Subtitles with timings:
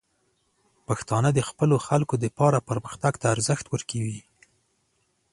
[0.87, 4.19] پښتانه د خپلو خلکو لپاره پرمختګ ته ارزښت ورکوي.